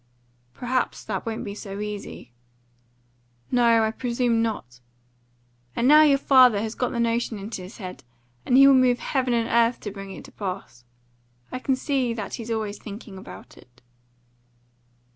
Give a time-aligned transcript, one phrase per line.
[0.55, 2.31] "Perhaps that won't be so easy."
[3.51, 4.79] "No, I presume not.
[5.75, 8.03] And now your father has got the notion in his head,
[8.43, 10.85] and he will move heaven and earth to bring it to pass.
[11.51, 13.83] I can see that he's always thinking about it."